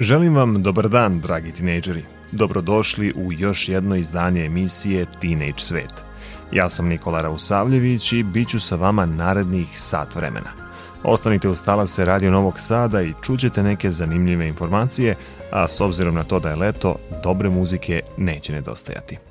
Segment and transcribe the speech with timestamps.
[0.00, 2.02] Želim vam dobar dan, dragi tinejdžeri.
[2.32, 6.04] Dobrodošli u još jedno izdanje emisije Teenage Svet.
[6.52, 10.50] Ja sam Nikola Rausavljević i bit ću sa vama narednih sat vremena.
[11.04, 15.16] Ostanite uz talase Radio Novog Sada i čućete neke zanimljive informacije,
[15.52, 19.29] a s obzirom na to da je leto, dobre muzike neće nedostajati.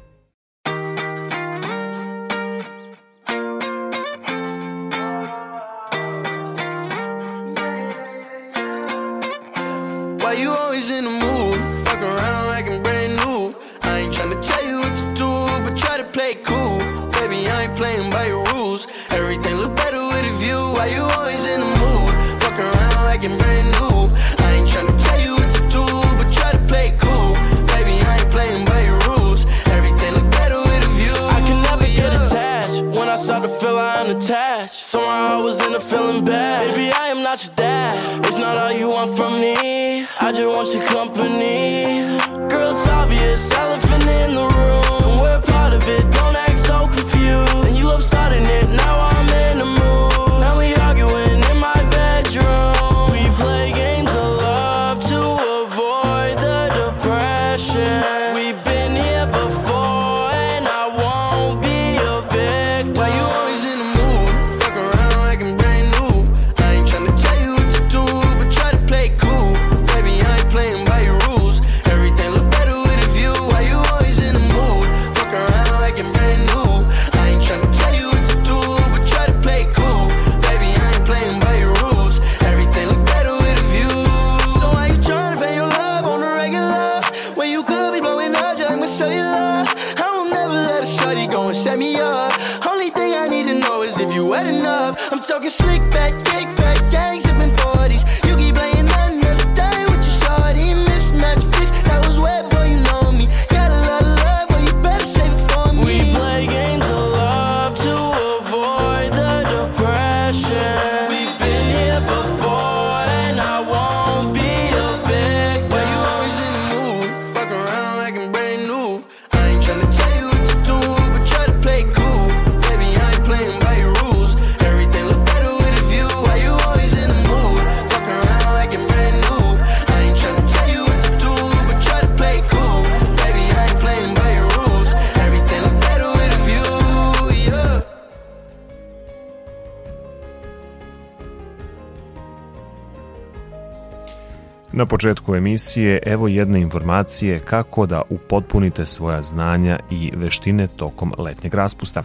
[145.00, 152.04] Početku emisije evo jedne informacije kako da upotpunite svoja znanja i veštine tokom letnjeg raspusta.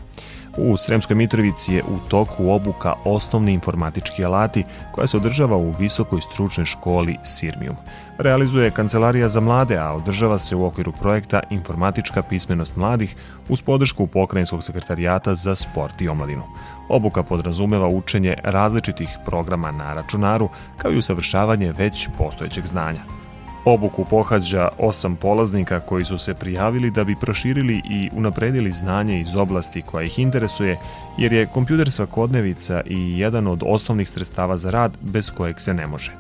[0.56, 6.20] U Sremskoj Mitrovici je u toku obuka osnovni informatički alati koja se održava u Visokoj
[6.20, 7.76] stručnoj školi Sirmium.
[8.18, 13.16] Realizuje Kancelarija za mlade, a održava se u okviru projekta Informatička pismenost mladih
[13.48, 16.42] uz podršku Pokrajinskog sekretarijata za sport i omladinu.
[16.88, 23.23] Obuka podrazumeva učenje različitih programa na računaru kao i usavršavanje već postojećeg znanja.
[23.64, 29.36] Obuku pohađa osam polaznika koji su se prijavili da bi proširili i unapredili znanje iz
[29.36, 30.78] oblasti koja ih interesuje,
[31.18, 35.86] jer je kompjuter svakodnevica i jedan od osnovnih sredstava za rad bez kojeg se ne
[35.86, 36.12] može.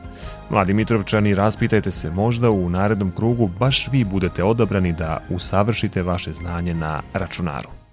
[0.50, 6.32] Mladi Mitrovčani, raspitajte se možda u narednom krugu baš vi budete odabrani da usavršite vaše
[6.32, 7.83] znanje na računaru.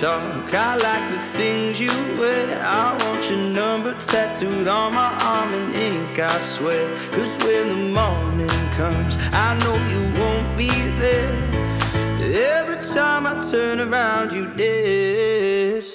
[0.00, 0.54] Talk.
[0.54, 2.58] I like the things you wear.
[2.62, 6.88] I want your number tattooed on my arm in ink, I swear.
[7.12, 11.36] Cause when the morning comes, I know you won't be there.
[12.56, 15.92] Every time I turn around, you disappear.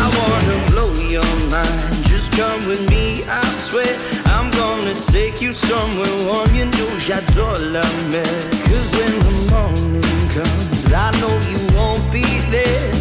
[0.00, 2.04] I wanna blow your mind.
[2.06, 4.21] Just come with me, I swear.
[4.56, 6.54] Gonna take you somewhere warm.
[6.54, 8.40] You know j'adore la mer.
[8.66, 12.92] Cause when the morning comes, I know you won't be there.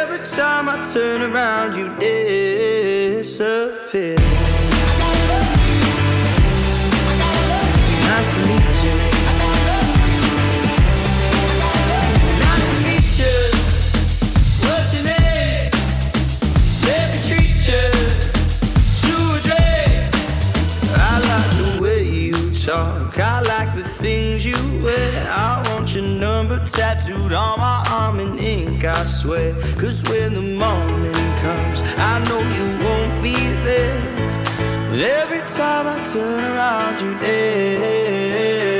[0.00, 3.50] Every time I turn around, you disappear.
[26.66, 29.54] Tattooed on my arm in ink, I swear.
[29.76, 34.00] Cause when the morning comes, I know you won't be there.
[34.90, 38.79] But every time I turn around, you disappear.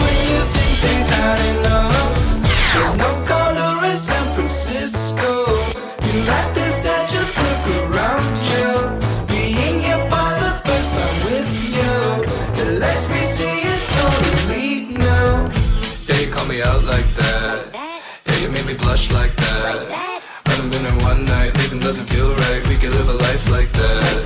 [19.09, 20.21] me like that.
[20.45, 22.61] I done been in one night, leaving doesn't feel right.
[22.69, 24.17] We could live a life like that.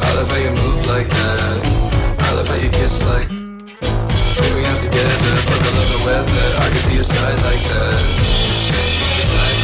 [0.00, 1.40] I love how you move like that.
[2.18, 3.30] I love how you kiss like.
[3.30, 6.46] Me out together, fuck I love the weather.
[6.60, 7.96] I get to your side like that.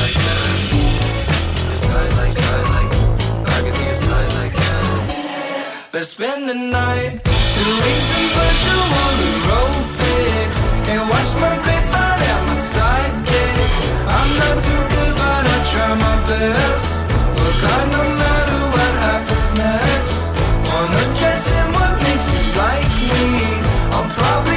[0.01, 0.51] Like that.
[1.77, 2.91] Side like, side like.
[3.53, 5.91] I get to your side like that.
[5.93, 11.55] Let's spend the night doing some virtual aerobics and watch my
[11.93, 12.06] my
[12.75, 13.71] sidekick.
[14.17, 17.07] I'm not too good, but I try my best.
[17.39, 20.19] Look, I no matter what happens next.
[20.67, 23.31] Wanna dress in what makes you like me.
[23.95, 24.56] I'll probably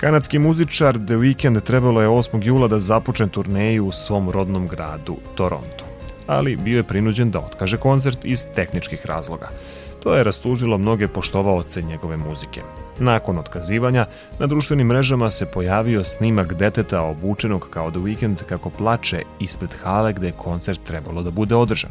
[0.00, 2.46] Kanadski muzičar The Weeknd trebalo je 8.
[2.46, 5.84] jula da započne turneju u svom rodnom gradu Toronto,
[6.26, 9.48] ali bio je prinuđen da otkaže koncert iz tehničkih razloga.
[10.02, 12.62] To je rastužilo mnoge poštovaoce njegove muzike.
[12.98, 14.06] Nakon otkazivanja,
[14.38, 20.12] na društvenim mrežama se pojavio snimak deteta obučenog kao The Weeknd kako plače ispred hale
[20.12, 21.90] gde je koncert trebalo da bude održan.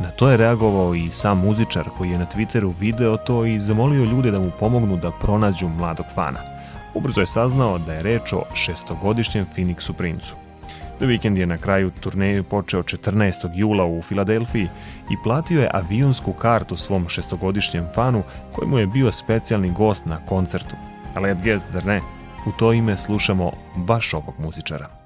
[0.00, 4.04] Na to je reagovao i sam muzičar koji je na Twitteru video to i zamolio
[4.04, 6.59] ljude da mu pomognu da pronađu mladog fana.
[6.94, 10.36] Ubrzo je saznao da je reč o šestogodišnjem Phoenixu princu.
[10.98, 13.50] The Weeknd je na kraju turneju počeo 14.
[13.54, 14.68] jula u Filadelfiji
[15.10, 20.26] i platio je avionsku kartu svom šestogodišnjem fanu koji mu je bio specijalni gost na
[20.26, 20.76] koncertu.
[21.14, 22.00] A let guess, zar ne?
[22.46, 24.99] U to ime slušamo baš ovog muzičara.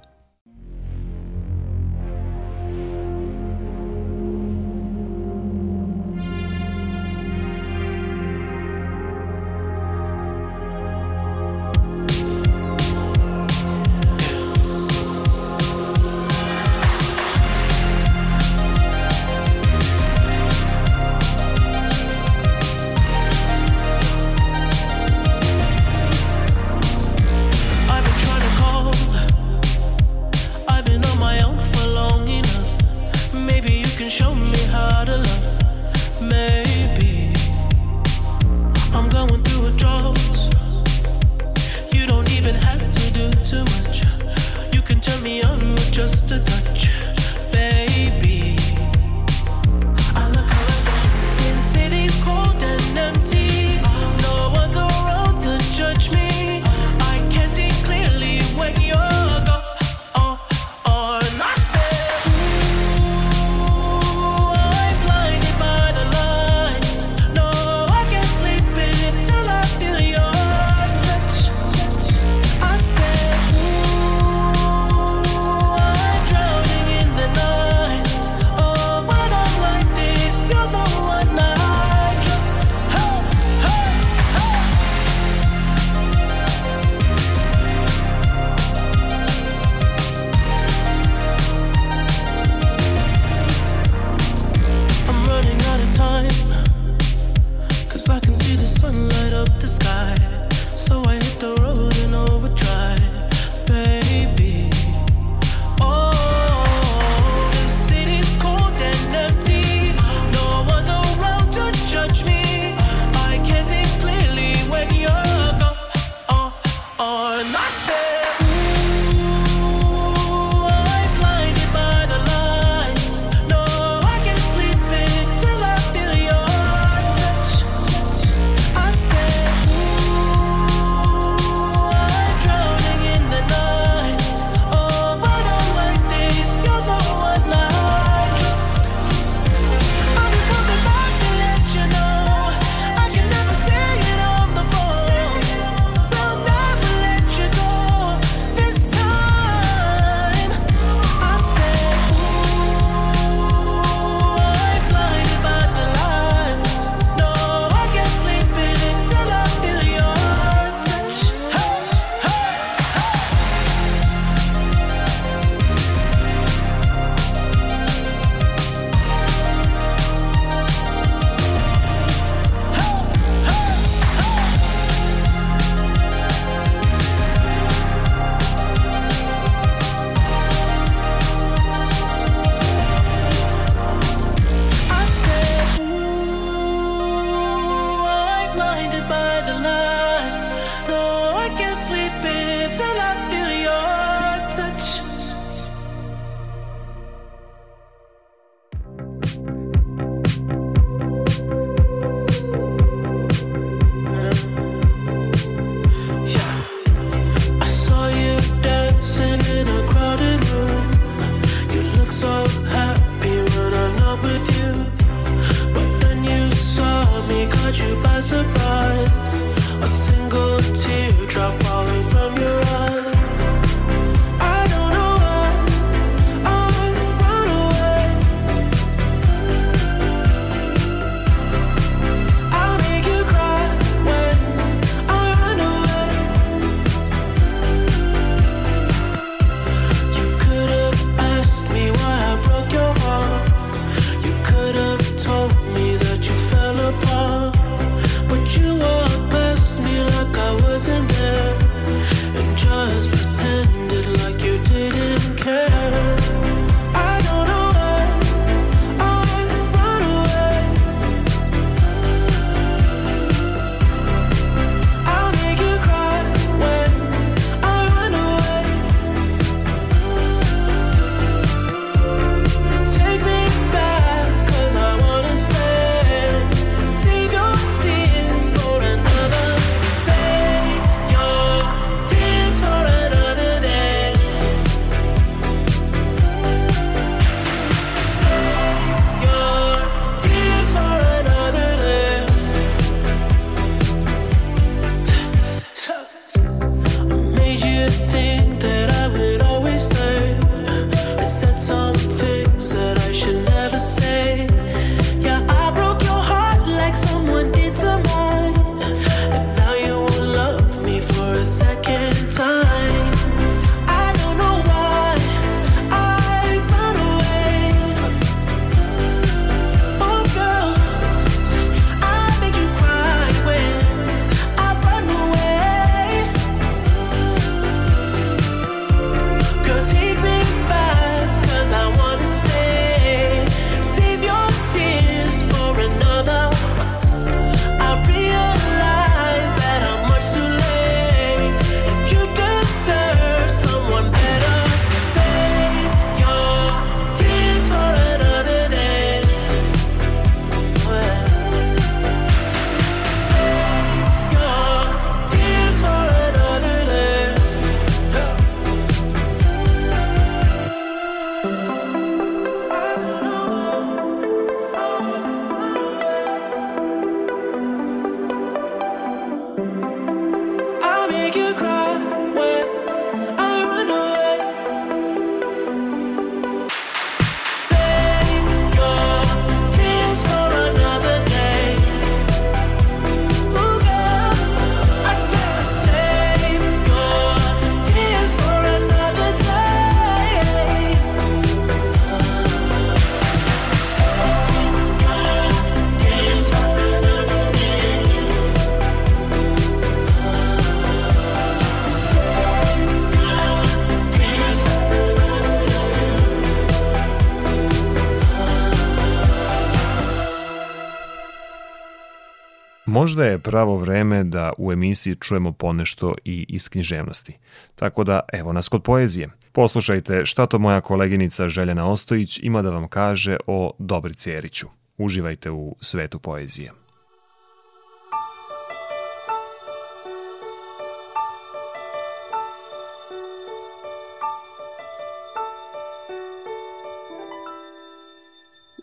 [413.04, 417.38] Možda je pravo vreme da u emisiji čujemo ponešto i iz književnosti.
[417.74, 419.28] Tako da, evo nas kod poezije.
[419.52, 424.66] Poslušajte šta to moja koleginica Željana Ostojić ima da vam kaže o Dobrici Eriću.
[424.98, 426.72] Uživajte u svetu poezije.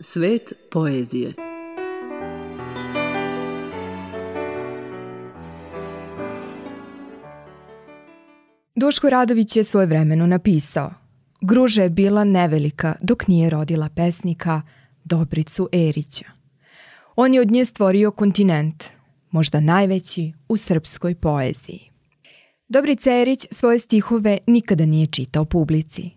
[0.00, 1.51] Svet poezije
[8.82, 10.90] Duško Radović je svoje vremeno napisao
[11.40, 14.62] Gruža je bila nevelika dok nije rodila pesnika
[15.04, 16.24] Dobricu Erića.
[17.16, 18.84] On je od nje stvorio kontinent,
[19.30, 21.90] možda najveći u srpskoj poeziji.
[22.68, 26.10] Dobrica Erić svoje stihove nikada nije čitao publici.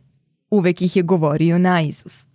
[0.49, 2.34] Uvek ih je govorio na izust.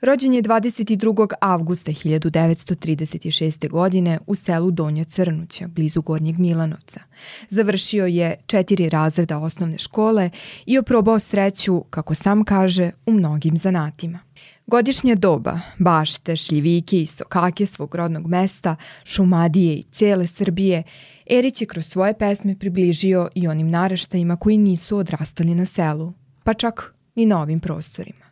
[0.00, 1.34] Rođen je 22.
[1.40, 3.68] avgusta 1936.
[3.70, 7.00] godine u selu Donja Crnuća, blizu Gornjeg Milanovca.
[7.48, 10.30] Završio je četiri razreda osnovne škole
[10.66, 14.18] i oprobao sreću, kako sam kaže, u mnogim zanatima.
[14.66, 20.82] Godišnja doba, bašte, šljivike i sokake svog rodnog mesta, Šumadije i cele Srbije,
[21.30, 26.12] Erić je kroz svoje pesme približio i onim naraštajima koji nisu odrastali na selu,
[26.44, 28.25] pa čak ni na ovim prostorima.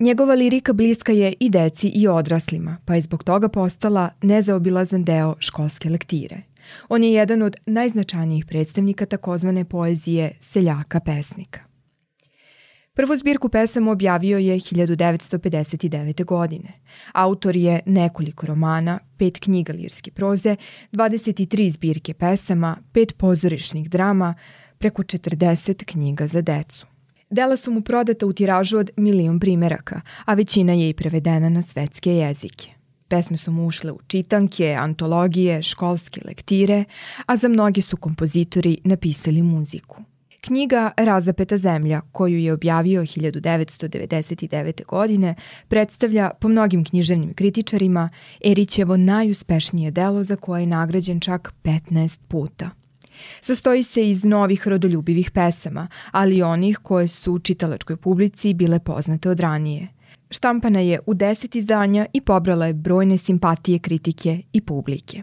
[0.00, 5.34] Njegova lirika bliska je i deci i odraslima, pa je zbog toga postala nezaobilazan deo
[5.38, 6.42] školske lektire.
[6.88, 11.60] On je jedan od najznačajnijih predstavnika takozvane poezije seljaka pesnika.
[12.94, 16.24] Prvu zbirku pesama objavio je 1959.
[16.24, 16.72] godine.
[17.12, 20.56] Autor je nekoliko romana, pet knjiga lirske proze,
[20.92, 24.34] 23 zbirke pesama, pet pozorišnih drama,
[24.78, 26.86] preko 40 knjiga za decu.
[27.30, 31.62] Dela su mu prodata u tiražu od milion primeraka, a većina je i prevedena na
[31.62, 32.70] svetske jezike.
[33.08, 36.84] Pesme su mu ušle u čitanke, antologije, školske lektire,
[37.26, 40.02] a za mnogi su kompozitori napisali muziku.
[40.40, 44.84] Knjiga Razapeta zemlja, koju je objavio 1999.
[44.86, 45.34] godine,
[45.68, 48.10] predstavlja po mnogim književnim kritičarima
[48.44, 52.70] Erićevo najuspešnije delo za koje je nagrađen čak 15 puta.
[53.40, 59.30] Sastoji se iz novih rodoljubivih pesama, ali i onih koje su čitalačkoj publici bile poznate
[59.30, 59.88] od ranije.
[60.30, 65.22] Štampana je u deset izdanja i pobrala je brojne simpatije kritike i publike.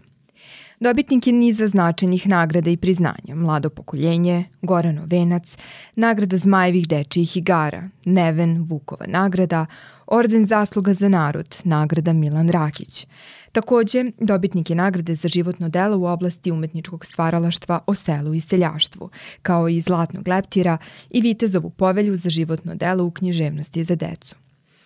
[0.79, 5.57] Dobitnik je niza značajnih nagrada i priznanja, Mlado pokoljenje, Goranov venac,
[5.95, 9.65] nagrada Zmajevih dečijih igara, Neven Vukova nagrada,
[10.07, 13.07] Orden zasluga za narod, nagrada Milan Rakić.
[13.51, 19.09] Takođe, dobitnik je nagrade za životno delo u oblasti umetničkog stvaralaštva o selu i seljaštvu,
[19.41, 20.77] kao i Zlatnog leptira
[21.09, 24.35] i Vitezovu povelju za životno delo u književnosti za decu.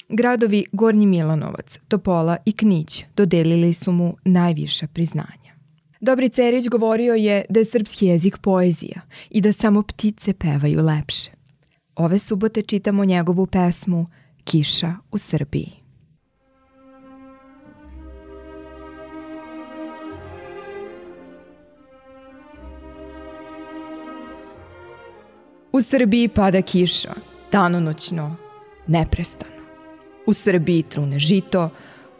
[0.10, 5.50] Gradovi Gornji Milanovac, Topola i Knić dodelili su mu najviša priznanja.
[6.02, 11.32] Dobri Cerić govorio je da je srpski jezik poezija i da samo ptice pevaju lepše.
[11.96, 14.06] Ove subote čitamo njegovu pesmu
[14.44, 15.80] Kiša u Srbiji.
[25.72, 27.14] U Srbiji pada kiša,
[27.52, 28.36] danonoćno,
[28.88, 29.64] neprestano.
[30.26, 31.70] U Srbiji trune žito,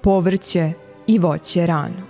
[0.02, 0.74] povrće
[1.08, 2.08] i voće rano.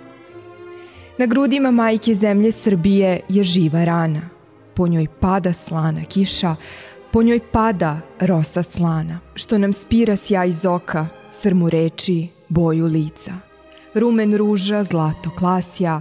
[1.18, 4.20] Na grudima majke zemlje Srbije je živa rana.
[4.74, 6.56] Po njoj pada slana kiša,
[7.12, 13.32] po njoj pada rosa slana, što nam spira sjaj iz oka, srmu reči, boju lica.
[13.94, 16.00] Rumen ruža, zlato klasja,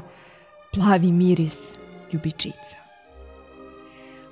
[0.74, 1.74] plavi miris
[2.14, 2.78] ljubičica.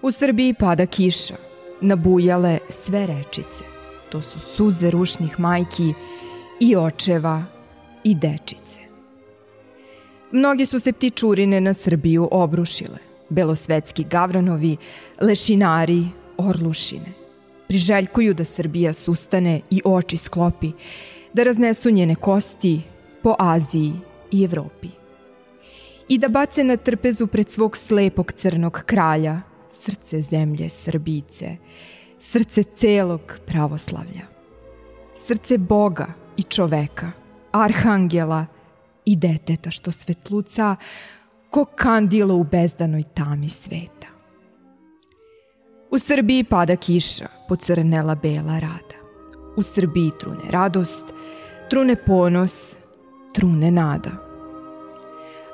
[0.01, 1.35] U Srbiji pada kiša,
[1.81, 3.63] nabujale sve rečice.
[4.09, 5.93] To su suze rušnih majki
[6.59, 7.43] i očeva
[8.03, 8.79] i dečice.
[10.31, 12.97] Mnoge su se ptičurine na Srbiju obrušile.
[13.29, 14.77] Belosvetski gavranovi,
[15.21, 16.05] lešinari,
[16.37, 17.11] orlušine.
[17.67, 20.71] Priželjkuju da Srbija sustane i oči sklopi,
[21.33, 22.81] da raznesu njene kosti
[23.23, 23.93] po Aziji
[24.31, 24.87] i Evropi.
[26.09, 31.57] I da bace na trpezu pred svog slepog crnog kralja srce zemlje Srbice,
[32.19, 34.27] srce celog pravoslavlja.
[35.27, 37.11] Srce Boga i čoveka,
[37.51, 38.45] arhangela
[39.05, 40.75] i deteta što svetluca
[41.49, 43.96] ko kandilo u bezdanoj tami sveta.
[45.91, 48.97] U Srbiji pada kiša, pocrnela bela rada.
[49.55, 51.05] U Srbiji trune radost,
[51.69, 52.77] trune ponos,
[53.33, 54.11] trune nada.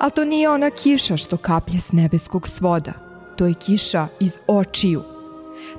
[0.00, 2.92] Ali to nije ona kiša što kaplje s nebeskog svoda.
[3.36, 5.02] To je kiša iz očiju.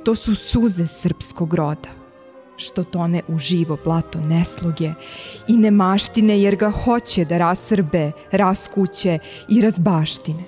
[0.03, 1.89] To su suze srpskog roda.
[2.57, 4.93] što tone u živo blato nesloge
[5.47, 10.43] i nemaštine jer ga hoće da rasrbe, raskuće i razbaštine.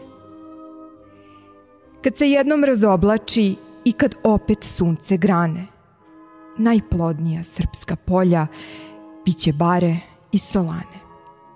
[2.03, 3.55] Kad se jednom razoblači
[3.87, 5.65] i kad opet sunce grane,
[6.57, 8.47] najplodnija srpska polja
[9.25, 9.99] biće bare
[10.31, 10.99] i solane.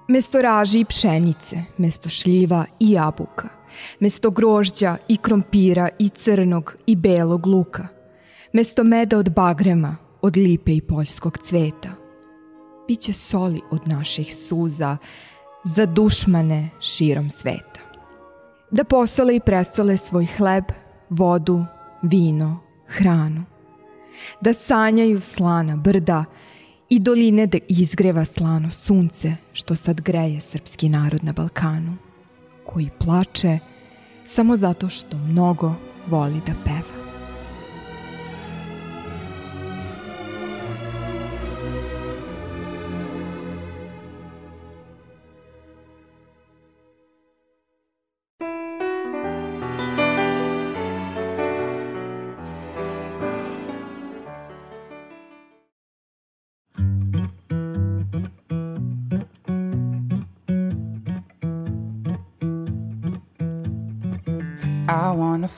[0.08, 3.50] Mesto raži i pšenice, mesto šljiva i jabuka,
[4.00, 7.88] mesto grožđa i krompira i crnog i belog luka,
[8.54, 11.90] mesto meda od bagrema, od lipe i poljskog cveta.
[12.88, 14.98] Biće soli od naših suza
[15.64, 17.82] za dušmane širom sveta.
[18.72, 20.64] Da posole i presole svoj hleb,
[21.10, 21.66] vodu,
[22.02, 23.44] vino, hranu.
[24.42, 26.26] Da sanjaju slana brda
[26.90, 31.98] i doline da izgreva slano sunce što sad greje srpski narod na Balkanu,
[32.66, 33.60] koji plače
[34.28, 35.74] samo zato što mnogo
[36.08, 37.01] voli da peva.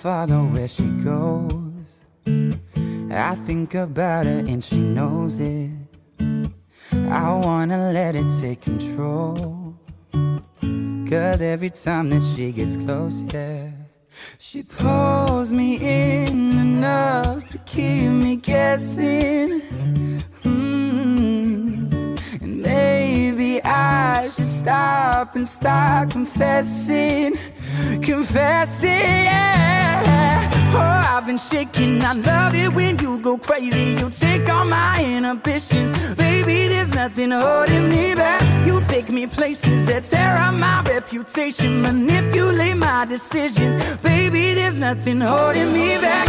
[0.04, 2.04] Follow where she goes.
[3.10, 5.72] I think about her and she knows it.
[7.10, 9.74] I wanna let it take control.
[11.10, 13.72] Cause every time that she gets close, yeah,
[14.38, 19.62] she pulls me in enough to keep me guessing.
[20.44, 21.94] Mm.
[22.42, 27.38] And maybe I should stop and start confessing
[28.02, 28.90] confessing.
[28.90, 30.50] Yeah.
[30.76, 32.04] Oh, I've been shaking.
[32.04, 33.96] I love it when you go crazy.
[34.00, 35.92] You take all my inhibitions.
[36.16, 38.42] Baby, there's nothing holding me back.
[38.66, 43.76] You take me places that tear up my reputation, manipulate my decisions.
[43.98, 46.28] Baby, there's nothing holding me back.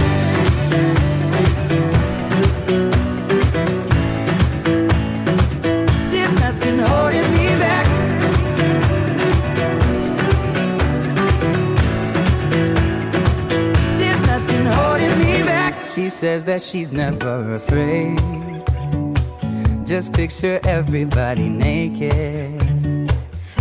[16.24, 18.18] Says that she's never afraid.
[19.86, 23.12] Just picture everybody naked.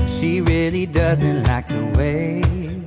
[0.08, 2.86] She really doesn't like to wait.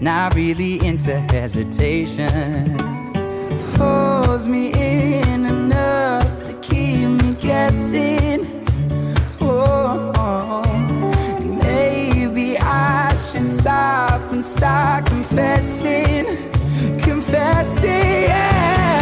[0.00, 2.76] Not really into hesitation.
[3.74, 8.46] Pulls me in enough to keep me guessing.
[9.40, 10.62] Oh,
[11.40, 16.24] and maybe I should stop and start confessing,
[17.34, 18.22] confessing.
[18.30, 19.00] Yeah.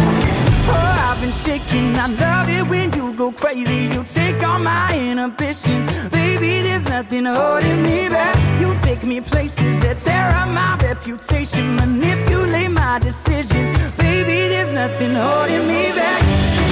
[0.69, 1.97] Oh, I've been shaking.
[1.97, 3.89] I love it when you go crazy.
[3.95, 6.63] You take all my inhibitions, baby.
[6.63, 8.35] There's nothing holding me back.
[8.61, 14.49] You take me places that tear up my reputation, manipulate my decisions, baby.
[14.53, 16.72] There's nothing holding me back.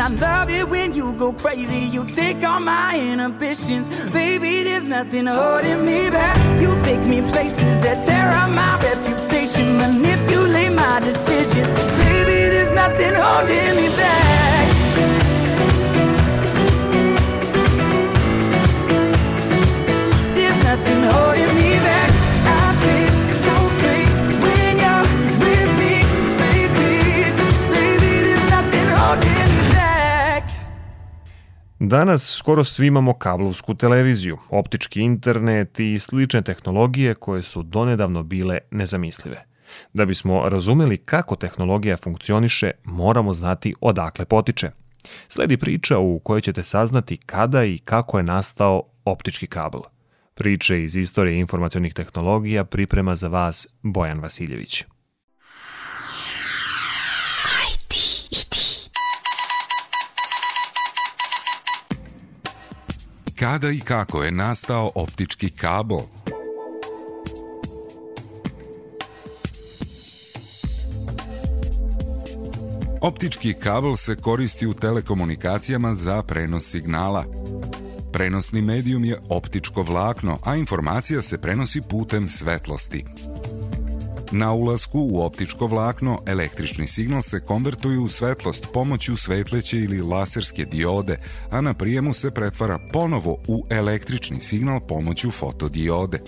[0.00, 1.80] I love it when you go crazy.
[1.80, 3.86] You take all my inhibitions.
[4.10, 6.36] Baby, there's nothing holding me back.
[6.60, 11.68] You take me places that tear up my reputation, manipulate my decisions.
[12.04, 14.87] Baby, there's nothing holding me back.
[31.88, 38.58] Danas skoro svi imamo kablovsku televiziju, optički internet i slične tehnologije koje su donedavno bile
[38.70, 39.44] nezamislive.
[39.92, 44.70] Da bismo razumeli kako tehnologija funkcioniše, moramo znati odakle potiče.
[45.28, 49.80] Sledi priča u kojoj ćete saznati kada i kako je nastao optički kabel.
[50.34, 54.84] Priče iz istorije informacionih tehnologija priprema za vas Bojan Vasiljević.
[63.40, 65.98] Kada i kako je nastao optički kabel?
[73.00, 77.24] Optički kabel se koristi u telekomunikacijama za prenos signala.
[78.12, 83.04] Prenosni medijum je optičko vlakno, a informacija se prenosi putem svetlosti.
[84.32, 90.64] Na ulasku u optičko vlakno električni signal se konvertuje u svetlost pomoću svetleće ili laserske
[90.64, 91.18] diode,
[91.50, 96.18] a na prijemu se pretvara ponovo u električni signal pomoću fotodiode.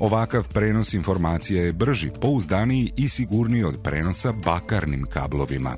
[0.00, 5.76] Ovakav prenos informacija je brži, pouzdaniji i sigurniji od prenosa bakarnim kablovima.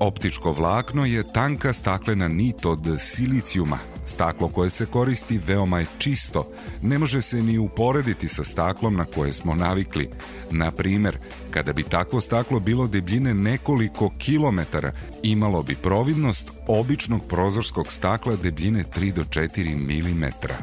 [0.00, 3.93] Optičko vlakno je tanka staklena nit od silicijuma.
[4.04, 6.50] Staklo koje se koristi veoma je čisto,
[6.82, 10.10] ne može se ni uporediti sa staklom na koje smo navikli.
[10.50, 11.18] Na primer,
[11.50, 18.84] kada bi takvo staklo bilo debljine nekoliko kilometara, imalo bi providnost običnog prozorskog stakla debljine
[18.96, 20.56] 3 do 4 milimetra.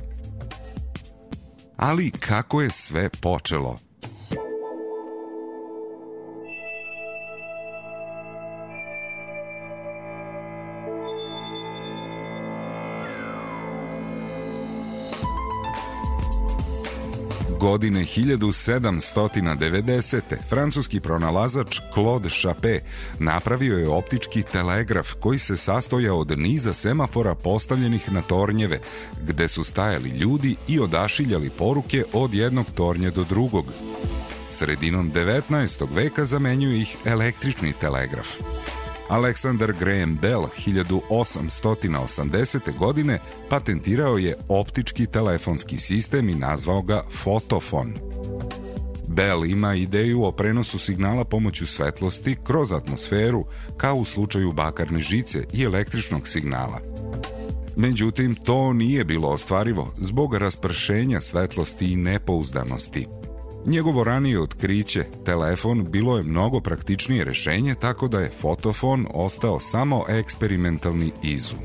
[1.77, 3.90] Ali kako je sve počelo?
[17.61, 20.21] Godine 1790.
[20.49, 22.79] francuski pronalazač Claude Chappé
[23.19, 28.79] napravio je optički telegraf koji se sastojao od niza semafora postavljenih na tornjeve,
[29.23, 33.65] gde su stajali ljudi i odašiljali poruke od jednog tornja do drugog.
[34.49, 35.87] Sredinom 19.
[35.95, 38.27] veka zamenjuje ih električni telegraf.
[39.11, 42.77] Alexander Graham Bell 1880.
[42.77, 43.19] godine
[43.49, 47.93] patentirao je optički telefonski sistem i nazvao ga fotofon.
[49.07, 53.45] Bell ima ideju o prenosu signala pomoću svetlosti kroz atmosferu,
[53.77, 56.79] kao u slučaju bakarne žice i električnog signala.
[57.75, 63.07] Međutim, to nije bilo ostvarivo zbog raspršenja svetlosti i nepouzdanosti–
[63.65, 70.05] Njegovo ranije otkriće, telefon, bilo je mnogo praktičnije rešenje, tako da je fotofon ostao samo
[70.09, 71.59] eksperimentalni izum.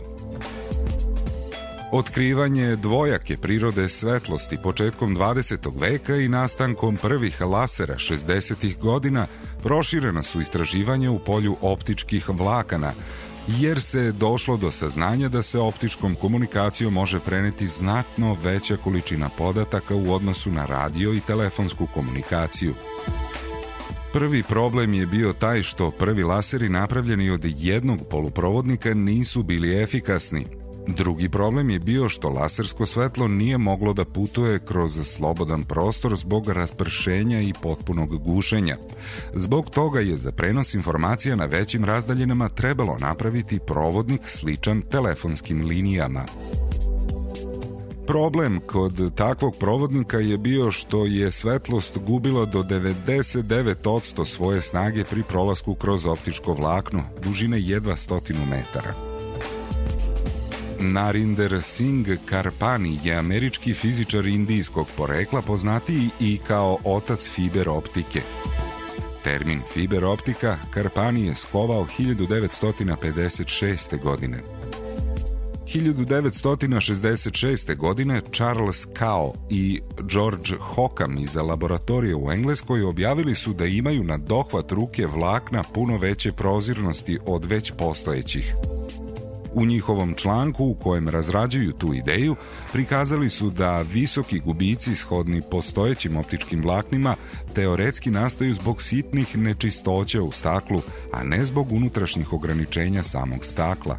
[1.93, 5.81] Otkrivanje dvojake prirode svetlosti početkom 20.
[5.81, 8.79] veka i nastankom prvih lasera 60.
[8.79, 9.27] godina
[9.63, 12.93] proširena su istraživanja u polju optičkih vlakana,
[13.49, 19.95] jer se došlo do saznanja da se optičkom komunikacijom može preneti znatno veća količina podataka
[19.95, 22.75] u odnosu na radio i telefonsku komunikaciju.
[24.13, 30.47] Prvi problem je bio taj što prvi laseri napravljeni od jednog poluprovodnika nisu bili efikasni,
[30.87, 36.49] Drugi problem je bio što lasersko svetlo nije moglo da putuje kroz slobodan prostor zbog
[36.49, 38.77] raspršenja i potpunog gušenja.
[39.35, 46.25] Zbog toga je za prenos informacija na većim razdaljinama trebalo napraviti provodnik sličan telefonskim linijama.
[48.07, 55.23] Problem kod takvog provodnika je bio što je svetlost gubila do 99% svoje snage pri
[55.23, 59.16] prolasku kroz optičko vlakno, dužine jedva stotinu metara.
[60.93, 68.21] Narinder Singh Karpani je američki fizičar indijskog porekla poznatiji i kao otac fiber optike.
[69.25, 74.03] Termin fiber optika Karpani je skovao 1956.
[74.03, 74.43] godine.
[75.67, 77.77] 1966.
[77.77, 79.81] godine Charles Kao i
[80.13, 85.99] George Hockham iz laboratorije u Engleskoj objavili su da imaju na dohvat ruke vlakna puno
[85.99, 88.55] veće prozirnosti od već postojećih.
[89.57, 92.37] U njihovom članku u kojem razrađuju tu ideju,
[92.73, 97.17] prikazali su da visoki gubici shodni postojećim optičkim vlaknima
[97.55, 103.99] teoretski nastaju zbog sitnih nečistoća u staklu, a ne zbog unutrašnjih ograničenja samog stakla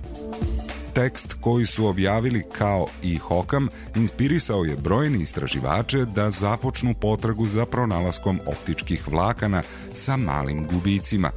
[0.98, 7.66] tekst koji su objavili kao i Hokam inspirisao je brojne istraživače da započnu potragu za
[7.66, 11.32] pronalaskom optičkih vlakana sa malim gubicima.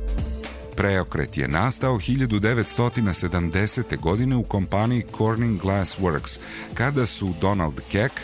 [0.81, 4.01] Preokret je nastao 1970.
[4.01, 6.41] godine u kompaniji Corning Glass Works,
[6.75, 8.15] kada su Donald Keck,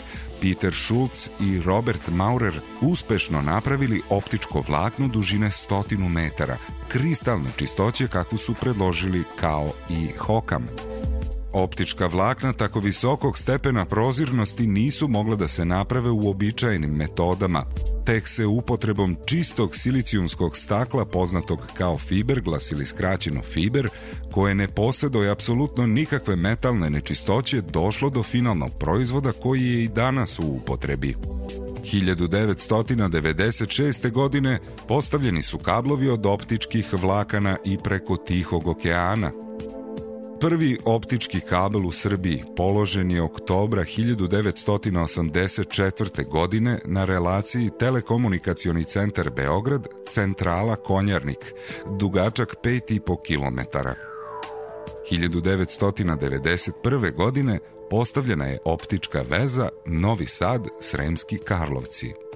[0.41, 8.37] Peter Schultz i Robert Maurer uspešno napravili optičko vlakno dužine 100 metara, kristalne čistoće kakvu
[8.37, 10.67] su predložili kao i Hokam.
[11.57, 17.65] Optička vlakna tako visokog stepena prozirnosti nisu mogla da se naprave u običajnim metodama.
[18.05, 23.89] Tek se upotrebom čistog silicijumskog stakla poznatog kao fiberglas ili skraćeno fiber,
[24.31, 30.39] koje ne posjeduje apsolutno nikakve metalne nečistoće, došlo do finalnog proizvoda koji je i danas
[30.39, 31.15] u upotrebi.
[31.93, 34.11] 1996.
[34.11, 39.31] godine postavljeni su kablovi od optičkih vlakana i preko Tihog okeana–
[40.39, 46.27] Prvi optički kabel u Srbiji položen je oktobra 1984.
[46.27, 51.53] godine na relaciji Telekomunikacioni centar Beograd, centrala Konjarnik,
[51.99, 53.59] dugačak 5,5 km.
[55.11, 57.15] 1991.
[57.15, 62.26] godine postavljena je optička veza Novi Sad Sremski Karlovci.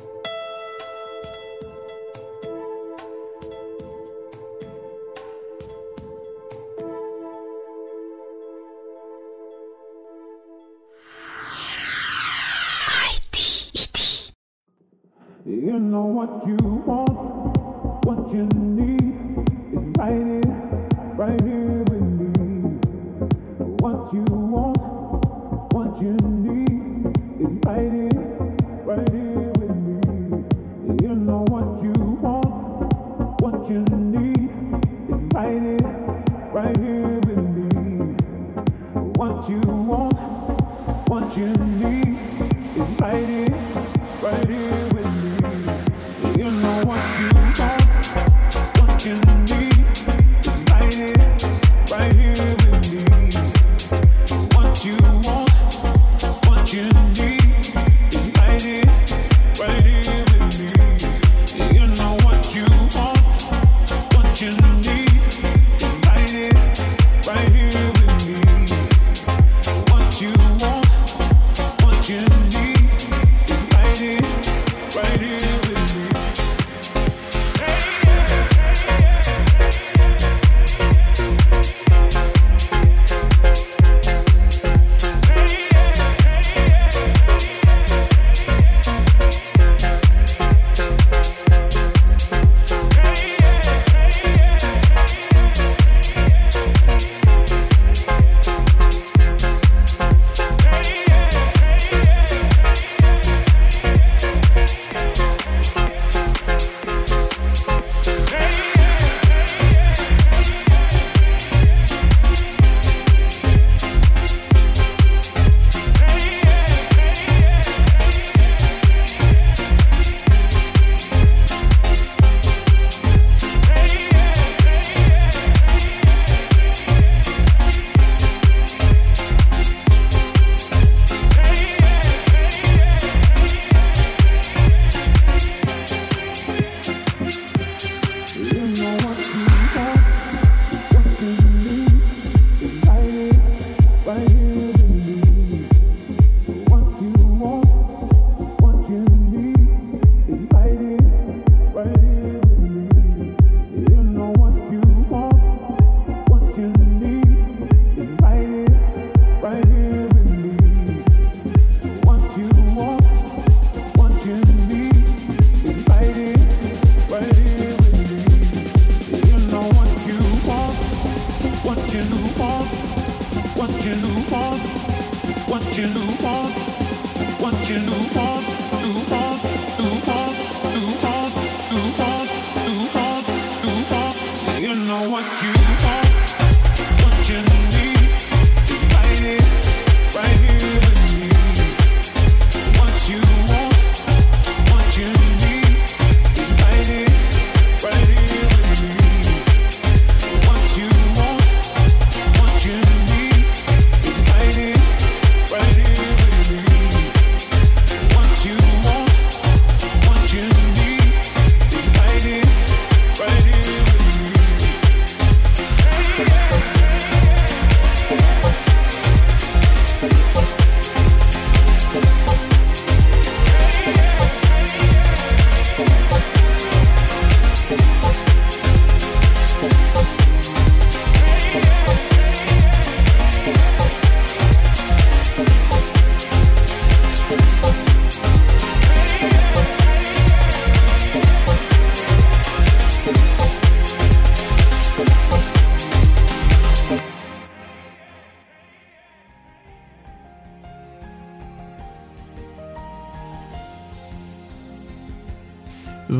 [15.51, 16.55] You know what you
[16.87, 20.41] want, what you need is right here,
[21.17, 22.79] right here with me.
[23.83, 24.77] What you want,
[25.73, 28.09] what you need is right here,
[28.85, 29.99] right here with me.
[31.03, 35.77] You know what you want, what you need is right here,
[36.53, 37.67] right here with me.
[39.19, 40.13] What you want,
[41.09, 43.47] what you need is right here,
[44.21, 44.60] right here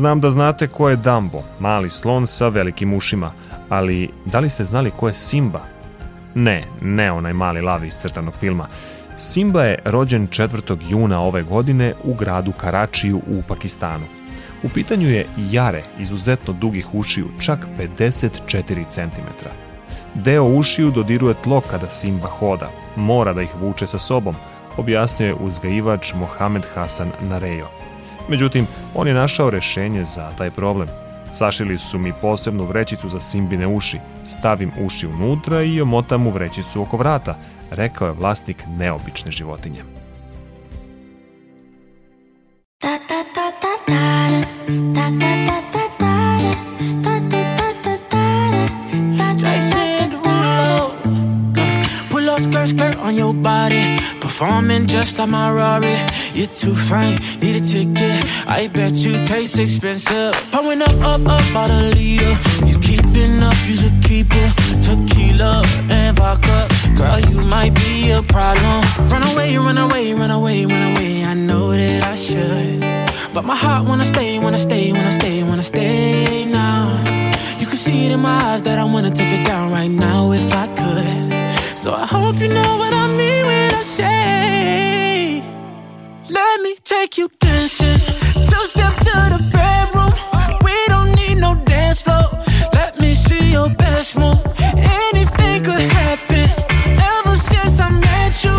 [0.02, 3.32] Znam da znate ko je Dumbo, mali slon sa velikim ušima,
[3.68, 5.60] ali da li ste znali ko je Simba?
[6.34, 8.66] Ne, ne onaj mali lav iz crtanog filma.
[9.16, 10.76] Simba je rođen 4.
[10.88, 14.04] juna ove godine u gradu Karačiju u Pakistanu.
[14.62, 19.46] U pitanju je jare izuzetno dugih ušiju, čak 54 cm.
[20.14, 22.70] Deo ušiju dodiruje tlo kada Simba hoda.
[22.96, 24.34] Mora da ih vuče sa sobom,
[24.76, 27.66] objasnio je uzgajivač Mohamed Hasan Narejo.
[28.28, 30.88] Međutim, on je našao rešenje za taj problem.
[31.32, 36.82] Sašili su mi posebnu vrećicu za Simbine uši, stavim uši unutra i omotam u vrećicu
[36.82, 37.36] oko vrata,
[37.70, 39.82] rekao je vlasnik neobične životinje.
[44.94, 45.41] Jason
[52.42, 53.98] skirt, skirt on your body.
[54.20, 55.96] Performing just like my Rari.
[56.34, 58.24] You're too fine, need a ticket.
[58.46, 60.34] I bet you taste expensive.
[60.50, 62.36] Pouring up, up, up, about a liter.
[62.60, 64.50] If you keeping up, you should keep it.
[64.84, 66.68] Tequila and vodka.
[66.96, 68.82] Girl, you might be a problem.
[69.12, 71.24] Run away, run away, run away, run away.
[71.24, 72.80] I know that I should.
[73.34, 77.02] But my heart wanna stay, wanna stay, wanna stay, wanna stay now.
[77.58, 80.32] You can see it in my eyes that I wanna take it down right now
[80.32, 81.41] if I could.
[81.82, 85.42] So I hope you know what I mean when I say,
[86.30, 87.98] Let me take you dancing.
[88.48, 90.12] Two step to the bedroom.
[90.62, 92.30] We don't need no dance floor.
[92.72, 94.38] Let me see your best move.
[94.60, 96.46] Anything could happen.
[97.16, 98.56] Ever since I met you,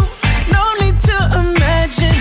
[0.52, 2.18] no need to imagine.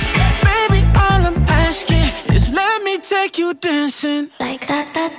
[0.47, 4.31] Baby, all I'm asking is let me take you dancing.
[4.39, 5.19] Like that, that,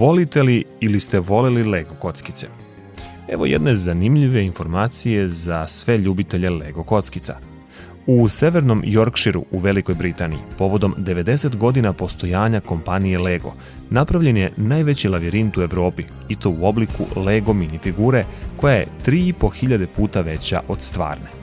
[0.00, 2.46] Volite li ili ste voleli Lego kockice?
[3.28, 7.36] Evo jedne zanimljive informacije za sve ljubitelje Lego kockica.
[8.06, 13.52] U severnom Yorkshireu u Velikoj Britaniji, povodom 90 godina postojanja kompanije Lego,
[13.90, 18.24] napravljen je najveći lavirint u Evropi i to u obliku Lego minifigure
[18.56, 21.40] koja je 3500 puta veća od stvarne.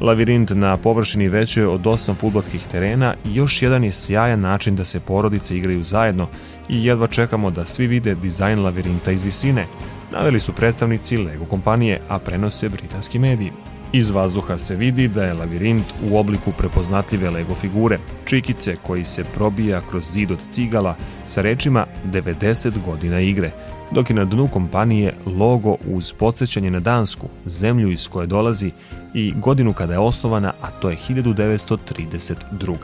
[0.00, 5.00] Lavirint na površini većoj od 8 futbolskih terena još jedan je sjajan način da se
[5.00, 6.28] porodice igraju zajedno
[6.68, 9.66] i jedva čekamo da svi vide dizajn lavirinta iz visine,
[10.12, 13.52] naveli su predstavnici Lego kompanije, a prenose britanski mediji.
[13.92, 19.24] Iz vazduha se vidi da je lavirint u obliku prepoznatljive Lego figure, čikice koji se
[19.24, 20.96] probija kroz zid od cigala
[21.26, 23.50] sa rečima 90 godina igre,
[23.90, 28.70] dok je na dnu kompanije logo uz podsjećanje na Dansku, zemlju iz koje dolazi
[29.14, 32.76] i godinu kada je osnovana, a to je 1932.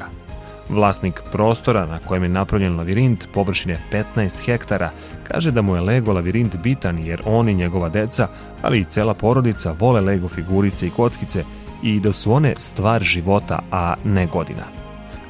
[0.69, 3.79] Vlasnik prostora na kojem je napravljen lavirint površine
[4.17, 4.91] 15 hektara
[5.29, 8.29] kaže da mu je Lego lavirint bitan jer on i njegova deca,
[8.63, 11.45] ali i cela porodica vole Lego figurice i kockice
[11.83, 14.63] i da su one stvar života, a ne godina.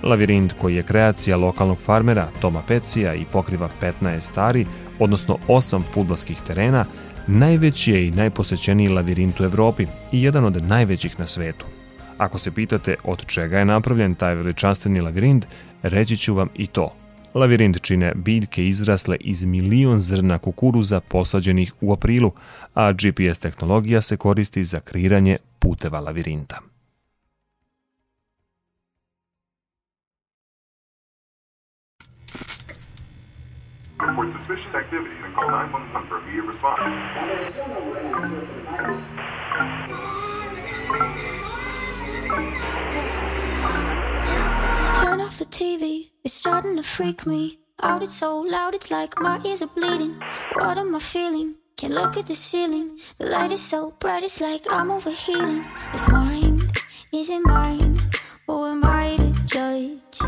[0.03, 3.69] Lavirint koji je kreacija lokalnog farmera Toma Pecija i pokriva
[4.03, 4.67] 15 stari,
[4.99, 6.85] odnosno 8 futbalskih terena,
[7.27, 11.74] najveći je i najposećeniji lavirint u Evropi i jedan od najvećih na svetu.
[12.25, 15.47] Ako se pitate od čega je napravljen taj veličanstveni lavirint,
[15.83, 16.95] reći ću vam i to.
[17.35, 22.33] Lavirint čine biljke izrasle iz milion zrna kukuruza posađenih u aprilu,
[22.75, 26.61] a GPS tehnologija se koristi za kreiranje puteva lavirinta.
[34.09, 36.85] Report suspicious activity and call 911 for immediate response.
[45.35, 48.05] Off the TV, it's starting to freak me out.
[48.05, 50.15] It's so loud, it's like my ears are bleeding.
[50.53, 51.57] What am I feeling?
[51.77, 53.01] Can't look at the ceiling.
[53.19, 55.65] The light is so bright, it's like I'm overheating.
[55.91, 56.71] This mind
[57.13, 58.01] isn't mine.
[58.47, 60.19] Who am I to judge?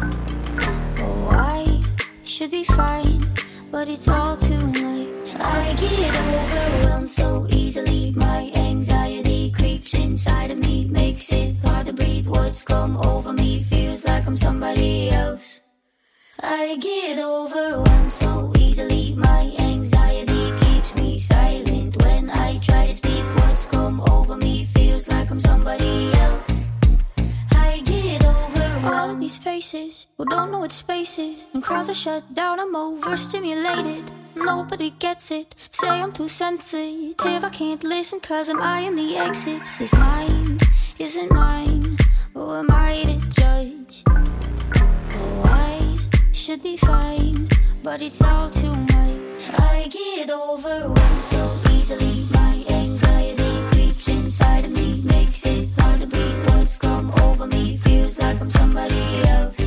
[0.98, 1.84] Oh, I
[2.24, 3.32] should be fine,
[3.70, 5.36] but it's all too much.
[5.36, 8.12] I get overwhelmed so easily.
[8.16, 9.25] My anxiety
[9.56, 12.28] creeps inside of me, makes it hard to breathe.
[12.28, 15.60] Words come over me, feels like I'm somebody else.
[16.42, 19.14] I get overwhelmed so easily.
[19.16, 23.24] My anxiety keeps me silent when I try to speak.
[23.40, 26.64] Words come over me, feels like I'm somebody else.
[27.52, 29.22] I get overwhelmed.
[29.22, 31.46] These faces who don't know what space is.
[31.52, 34.04] When crowds are shut down, I'm overstimulated.
[34.36, 35.54] Nobody gets it.
[35.70, 37.42] Say I'm too sensitive.
[37.42, 39.78] I can't listen cause I'm eyeing the exits.
[39.78, 40.62] This mind
[40.98, 41.96] isn't mine.
[42.34, 44.02] Who am I to judge?
[44.06, 45.98] Oh, I
[46.32, 47.48] should be fine,
[47.82, 49.48] but it's all too much.
[49.58, 52.26] I get overwhelmed so easily.
[52.32, 56.50] My anxiety creeps inside of me, makes it hard to breathe.
[56.50, 59.58] Words come over me, feels like I'm somebody else.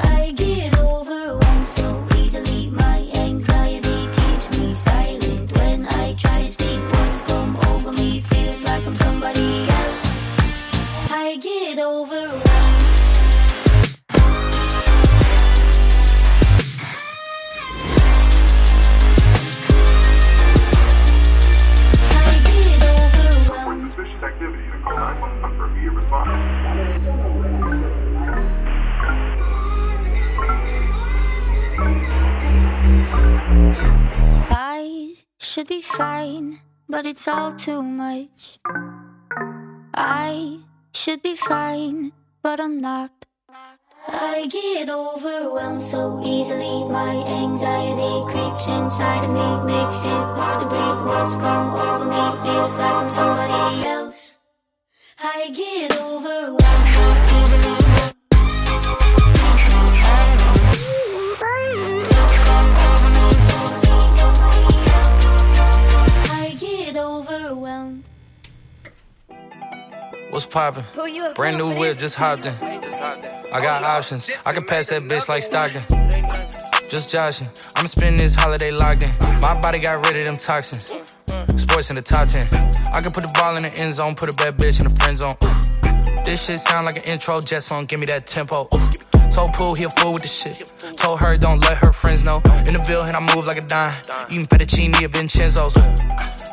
[0.00, 1.47] I get overwhelmed
[36.88, 38.58] but it's all too much.
[39.94, 40.60] I
[40.94, 42.12] should be fine,
[42.42, 43.10] but I'm not.
[44.08, 46.84] I get overwhelmed so easily.
[46.84, 51.02] My anxiety creeps inside of me, makes it hard to breathe.
[51.06, 54.38] Words come over me, feels like I'm somebody else.
[55.18, 56.58] I get overwhelmed
[56.94, 57.04] so
[57.36, 57.77] easily.
[70.38, 70.84] What's poppin'?
[70.94, 72.54] Who you a Brand new real whip, just hopped in.
[72.54, 74.30] I got options.
[74.46, 75.82] I can pass that bitch like Stockton.
[76.88, 77.48] Just joshing.
[77.74, 79.10] I'ma spending this holiday locked in.
[79.40, 80.92] My body got rid of them toxins.
[81.60, 82.46] Sports in the top 10.
[82.94, 84.94] I can put the ball in the end zone, put a bad bitch in the
[84.94, 85.34] friend zone.
[86.22, 88.68] This shit sound like an intro jet song, give me that tempo.
[89.32, 90.64] Told Pooh he a fool with the shit.
[90.96, 92.42] Told her don't let her friends know.
[92.66, 93.92] In the Ville, and I move like a dime.
[94.30, 95.76] Eating fettuccine at Vincenzo's.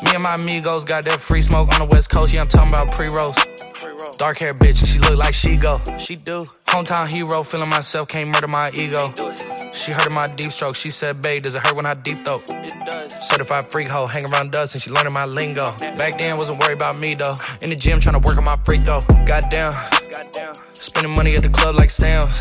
[0.04, 2.34] Me and my amigos got that free smoke on the west coast.
[2.34, 3.36] Yeah, I'm talking about pre-rolls.
[4.18, 5.80] Dark hair bitch, and she look like she go.
[5.98, 6.48] She do.
[6.68, 9.14] Hometown hero, feeling myself, can't murder my ego.
[9.74, 10.76] She heard of my deep stroke.
[10.76, 12.44] She said, babe, does it hurt when I deep throat?
[12.48, 13.30] It does.
[13.30, 15.72] Certified freak hoe, hang around dust, and she learning my lingo.
[15.98, 17.36] Back then, wasn't worried about me though.
[17.62, 19.02] In the gym, trying to work on my free throw.
[19.26, 19.74] Goddamn.
[20.96, 22.40] Spending money at the club like Sam's.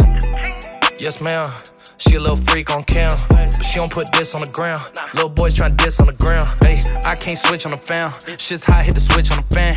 [1.01, 1.45] Yes, ma'am.
[2.09, 4.81] She a little freak on cam, but she don't put this on the ground.
[5.15, 6.47] Little boys tryna diss on the ground.
[6.63, 8.11] Hey, I can't switch on the fan.
[8.39, 9.75] Shit's hot, hit the switch on the fan.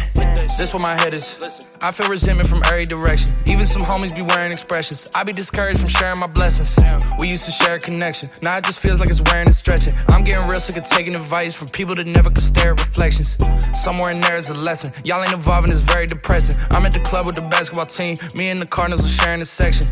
[0.57, 1.69] This where my head is.
[1.81, 3.35] I feel resentment from every direction.
[3.45, 5.09] Even some homies be wearing expressions.
[5.15, 6.75] I be discouraged from sharing my blessings.
[7.19, 8.29] We used to share a connection.
[8.41, 9.93] Now it just feels like it's wearing and stretching.
[10.09, 13.37] I'm getting real sick of taking advice from people that never could stare at reflections.
[13.73, 14.91] Somewhere in there is a lesson.
[15.05, 16.59] Y'all ain't evolving, it's very depressing.
[16.71, 18.17] I'm at the club with the basketball team.
[18.35, 19.87] Me and the Cardinals are sharing the section.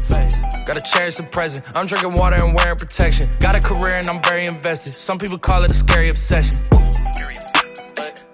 [0.65, 1.63] Gotta cherish the present.
[1.75, 3.29] I'm drinking water and wearing protection.
[3.39, 4.93] Got a career and I'm very invested.
[4.93, 6.61] Some people call it a scary obsession.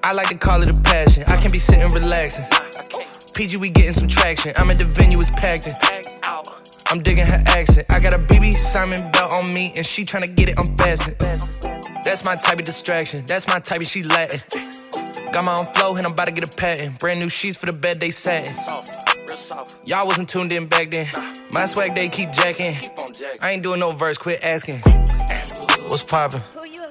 [0.03, 1.23] I like to call it a passion.
[1.27, 2.45] I can be sitting relaxing.
[3.33, 4.53] PG, we getting some traction.
[4.57, 5.73] I'm at the venue, it's packed in.
[6.91, 7.89] I'm digging her accent.
[7.89, 11.15] I got a BB Simon belt on me, and she tryna get it unfastened.
[12.03, 13.23] That's my type of distraction.
[13.25, 14.90] That's my type of she Latin.
[15.31, 16.99] Got my own flow and I'm about to get a patent.
[16.99, 18.53] Brand new sheets for the bed they satin.
[19.85, 21.07] Y'all wasn't tuned in back then.
[21.51, 22.75] My swag they keep jacking.
[23.41, 24.79] I ain't doing no verse, quit asking.
[25.87, 26.41] What's poppin'?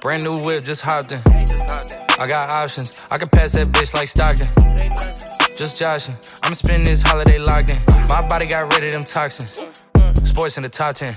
[0.00, 1.20] Brand new whip, just hopped in.
[1.26, 2.98] I got options.
[3.10, 4.48] I can pass that bitch like Stockton.
[5.56, 6.14] Just joshin'.
[6.44, 7.78] I'ma spend this holiday locked in.
[8.08, 9.60] My body got rid of them toxins.
[10.24, 11.14] Sports in the top 10.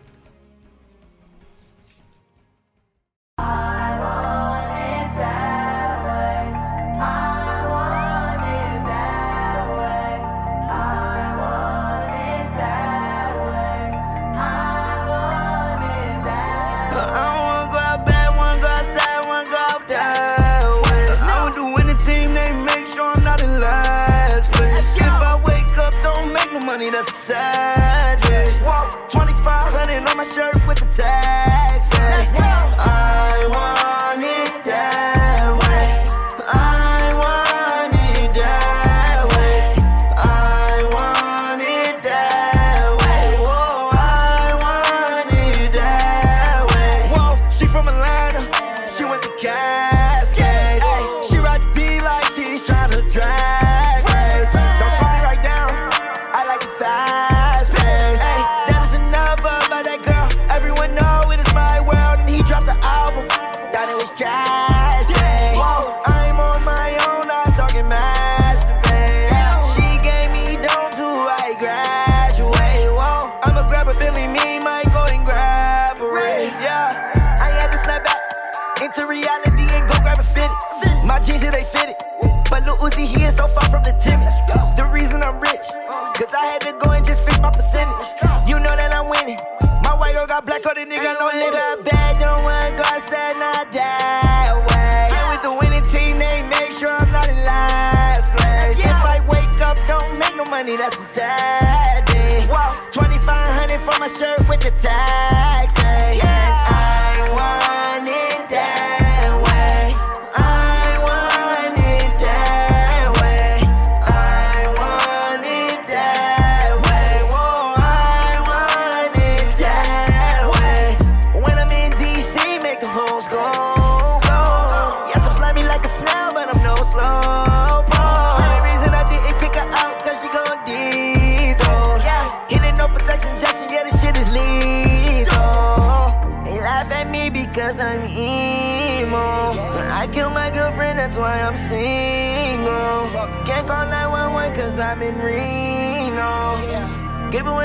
[104.14, 105.33] shirt with the tie.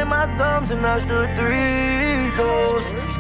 [0.10, 3.19] my thumbs and I stood three toes.